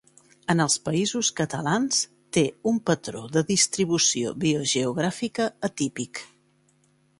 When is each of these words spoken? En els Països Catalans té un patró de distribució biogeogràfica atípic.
En 0.51 0.61
els 0.63 0.77
Països 0.85 1.27
Catalans 1.39 1.99
té 2.37 2.43
un 2.71 2.79
patró 2.91 3.23
de 3.37 3.45
distribució 3.53 4.35
biogeogràfica 4.47 5.49
atípic. 5.71 6.27